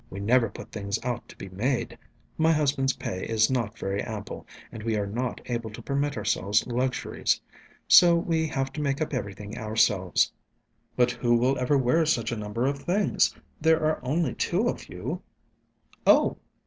[0.09, 1.95] We never put things out to be made.
[2.35, 6.65] My husband's pay is not very ample, and we are not able to permit ourselves
[6.65, 7.39] luxuries.
[7.87, 10.31] So we have to make up everything ourselves."
[10.95, 13.35] "But who will ever wear such a number of things?
[13.61, 15.21] There are only two of you?"
[16.07, 16.37] "Oh